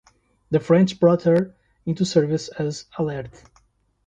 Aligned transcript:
The 0.49 0.59
French 0.59 0.99
brought 0.99 1.21
her 1.25 1.53
into 1.85 2.05
service 2.05 2.47
as 2.47 2.85
"Alerte". 2.97 3.43